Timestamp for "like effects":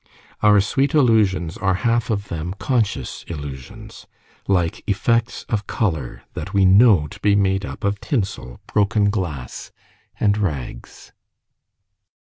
4.47-5.43